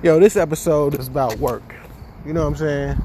[0.00, 1.74] Yo, this episode is about work.
[2.24, 3.02] You know what I'm saying?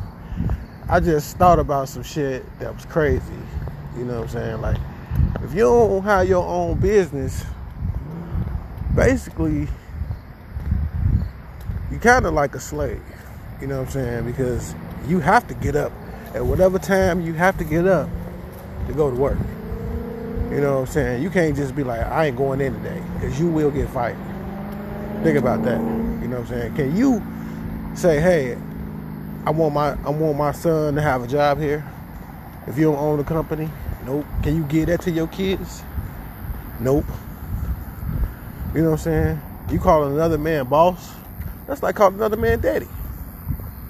[0.87, 3.33] I just thought about some shit that was crazy.
[3.97, 4.61] You know what I'm saying?
[4.61, 4.77] Like,
[5.41, 7.45] if you don't have your own business,
[8.93, 9.67] basically,
[11.91, 13.01] you kind of like a slave.
[13.59, 14.25] You know what I'm saying?
[14.25, 14.75] Because
[15.07, 15.91] you have to get up
[16.35, 18.07] at whatever time you have to get up
[18.85, 19.39] to go to work.
[20.51, 21.23] You know what I'm saying?
[21.23, 24.15] You can't just be like, I ain't going in today, because you will get fired.
[25.23, 26.02] Think about that.
[26.33, 26.75] Know what I'm saying?
[26.75, 27.21] Can you
[27.95, 28.57] say, hey,
[29.45, 31.87] I want my I want my son to have a job here?
[32.65, 33.69] If you don't own the company,
[34.03, 34.25] nope.
[34.41, 35.83] Can you give that to your kids?
[36.79, 37.05] Nope.
[38.73, 39.41] You know what I'm saying?
[39.69, 41.13] You calling another man boss?
[41.67, 42.87] That's like calling another man daddy.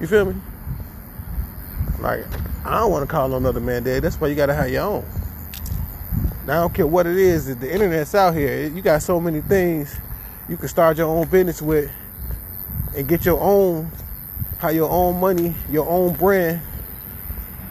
[0.02, 0.36] You feel me?
[2.00, 2.26] Like,
[2.66, 4.02] I don't want to call another man daddy.
[4.02, 5.06] That's why you gotta have your own.
[6.46, 8.68] Now I don't care what it is, the internet's out here.
[8.68, 9.96] You got so many things
[10.50, 11.90] you can start your own business with
[12.96, 13.92] and get your own
[14.64, 16.62] have your own money, your own brand.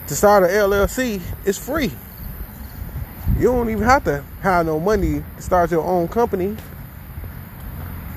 [0.09, 1.91] To start an LLC, it's free.
[3.39, 6.55] You don't even have to have no money to start your own company.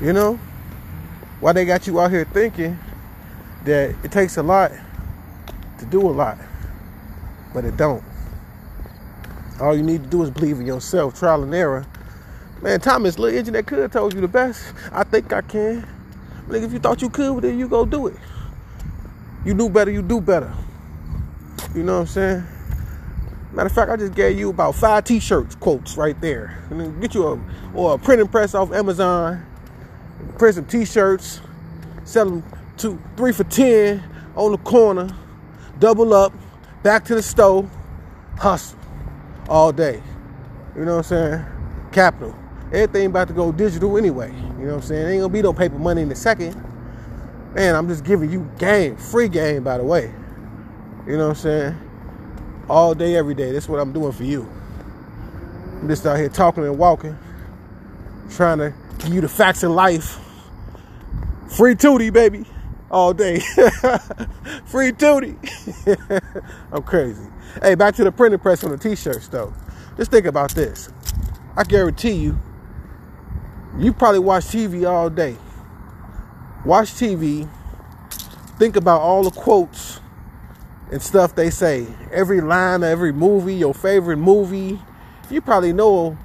[0.02, 0.36] You know?
[1.40, 2.78] Why they got you out here thinking
[3.64, 4.74] that it takes a lot
[5.80, 6.38] to do a lot.
[7.54, 8.04] But it don't.
[9.62, 11.86] All you need to do is believe in yourself, trial and error.
[12.62, 14.74] Man, Thomas, little engine that could told you the best.
[14.92, 15.95] I think I can.
[16.48, 18.16] Like if you thought you could, then you go do it.
[19.44, 20.54] You do better, you do better.
[21.74, 22.44] You know what I'm saying?
[23.52, 26.64] Matter of fact, I just gave you about five t-shirts quotes right there.
[26.70, 27.40] And then get you a
[27.74, 29.46] or a printing press off Amazon,
[30.38, 31.42] print some t-shirts,
[32.04, 32.44] sell them
[32.78, 34.04] two, three for ten
[34.36, 35.10] on the corner,
[35.80, 36.34] double up,
[36.84, 37.70] back to the store,
[38.38, 38.78] hustle
[39.48, 40.02] all day.
[40.76, 41.46] You know what I'm saying?
[41.92, 42.36] Capital.
[42.76, 44.32] Everything about to go digital anyway.
[44.34, 45.08] You know what I'm saying?
[45.08, 46.62] Ain't gonna be no paper money in a second.
[47.54, 50.14] Man, I'm just giving you game, free game by the way.
[51.08, 51.80] You know what I'm saying?
[52.68, 53.54] All day, every day.
[53.54, 54.50] That's what I'm doing for you.
[55.80, 57.18] I'm just out here talking and walking,
[58.32, 60.20] trying to give you the facts of life.
[61.56, 62.44] Free Tootie, baby.
[62.92, 63.40] All day.
[64.66, 65.38] Free Tootie.
[66.74, 67.26] I'm crazy.
[67.62, 69.54] Hey, back to the printing press on the t-shirts though.
[69.96, 70.90] Just think about this.
[71.56, 72.38] I guarantee you,
[73.78, 75.36] you probably watch TV all day.
[76.66, 77.48] Watch TV,
[78.58, 80.00] think about all the quotes
[80.92, 81.86] and stuff they say.
[82.12, 84.80] Every line of every movie, your favorite movie.
[85.30, 86.18] You probably know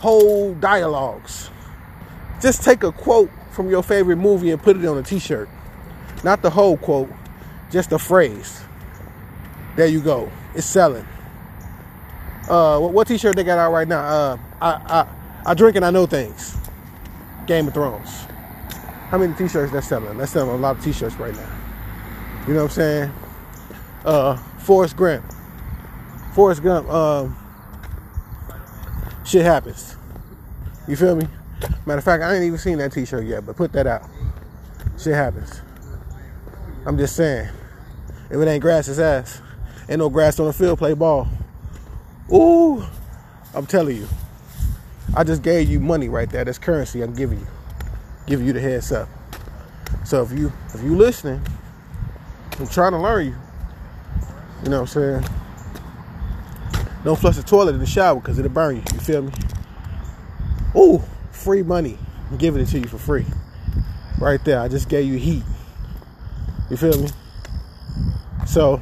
[0.00, 1.50] whole dialogues.
[2.40, 5.48] Just take a quote from your favorite movie and put it on a t-shirt.
[6.24, 7.10] Not the whole quote,
[7.70, 8.62] just a phrase.
[9.76, 10.30] There you go.
[10.54, 11.06] It's selling.
[12.48, 14.00] Uh, what, what t-shirt they got out right now?
[14.00, 15.08] Uh, I, I,
[15.44, 16.56] I drink and I know things.
[17.46, 18.26] Game of Thrones.
[19.08, 20.16] How many t-shirts that's selling?
[20.16, 21.58] That's selling a lot of t-shirts right now.
[22.46, 23.12] You know what I'm saying?
[24.04, 25.24] Uh, Forrest Gump.
[26.34, 26.88] Forrest Gump.
[26.88, 27.36] Um,
[29.24, 29.96] shit happens.
[30.88, 31.26] You feel me?
[31.86, 34.08] Matter of fact, I ain't even seen that t-shirt yet, but put that out.
[34.98, 35.60] Shit happens.
[36.86, 37.48] I'm just saying.
[38.30, 39.42] If it ain't grass, it's ass.
[39.88, 41.28] Ain't no grass on the field, play ball.
[42.32, 42.82] Ooh,
[43.54, 44.08] I'm telling you.
[45.14, 46.44] I just gave you money right there.
[46.44, 47.46] That's currency I'm giving you.
[48.26, 49.08] Giving you the heads up.
[50.04, 51.40] So if you if you listening,
[52.58, 53.34] I'm trying to learn you.
[54.62, 55.24] You know what I'm saying?
[57.04, 58.82] Don't flush the toilet in the shower because it'll burn you.
[58.92, 59.32] You feel me?
[60.76, 61.02] Ooh,
[61.32, 61.98] free money.
[62.30, 63.26] I'm giving it to you for free.
[64.18, 64.60] Right there.
[64.60, 65.42] I just gave you heat.
[66.70, 67.08] You feel me?
[68.46, 68.80] So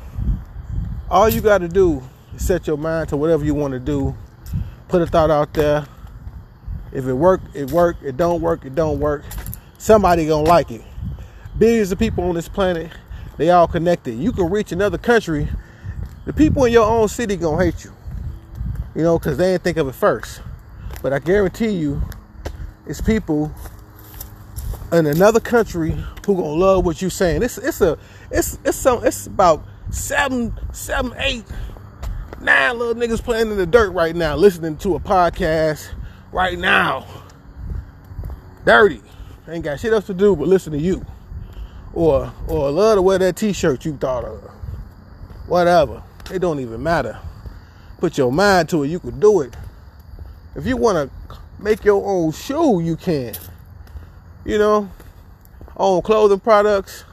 [1.10, 2.02] all you got to do
[2.36, 4.14] is set your mind to whatever you want to do.
[4.88, 5.86] Put a thought out there.
[6.92, 7.96] If it work, it work.
[8.02, 9.24] It don't work, it don't work.
[9.78, 10.82] Somebody gonna like it.
[11.58, 12.90] Billions of people on this planet,
[13.36, 14.18] they all connected.
[14.18, 15.48] You can reach another country.
[16.24, 17.92] The people in your own city gonna hate you.
[18.94, 20.42] You know, because they didn't think of it first.
[21.02, 22.02] But I guarantee you,
[22.86, 23.52] it's people
[24.92, 25.90] in another country
[26.26, 27.42] who gonna love what you saying.
[27.42, 27.96] It's it's a
[28.30, 31.44] it's it's some it's about seven, seven, eight,
[32.40, 35.88] nine little niggas playing in the dirt right now, listening to a podcast
[36.32, 37.06] right now.
[38.64, 39.00] Dirty.
[39.48, 41.04] Ain't got shit else to do but listen to you.
[41.92, 44.40] Or or love to wear that t-shirt you thought of.
[45.46, 46.02] Whatever.
[46.32, 47.18] It don't even matter.
[47.98, 49.56] Put your mind to it, you can do it.
[50.54, 51.10] If you wanna
[51.58, 53.34] make your own shoe, you can.
[54.44, 54.90] You know,
[55.76, 57.04] own clothing products,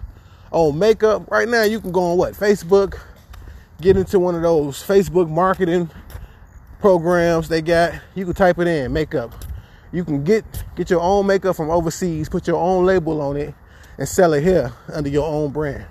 [0.52, 1.30] own makeup.
[1.30, 2.34] Right now, you can go on what?
[2.34, 3.00] Facebook,
[3.82, 5.90] get into one of those Facebook marketing
[6.80, 7.94] programs they got.
[8.16, 9.34] You can type it in, makeup.
[9.92, 10.46] You can get
[10.76, 13.54] get your own makeup from overseas, put your own label on it,
[13.98, 15.86] and sell it here under your own brand.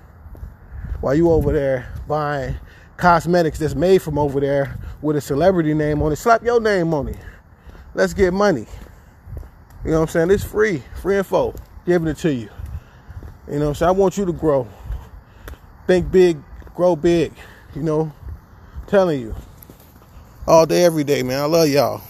[1.01, 2.55] While you over there buying
[2.95, 6.93] cosmetics that's made from over there with a celebrity name on it, slap your name
[6.93, 7.17] on it.
[7.93, 8.67] Let's get money.
[9.83, 10.31] You know what I'm saying?
[10.31, 11.53] It's free, free info,
[11.85, 12.49] giving it to you.
[13.49, 14.67] You know, so I want you to grow.
[15.85, 16.37] Think big,
[16.75, 17.33] grow big.
[17.75, 18.11] You know,
[18.87, 19.35] telling you
[20.47, 21.41] all day, every day, man.
[21.41, 22.01] I love y'all.